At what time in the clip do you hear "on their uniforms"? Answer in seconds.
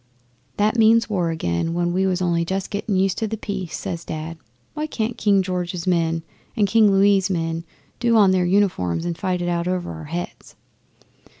8.17-9.05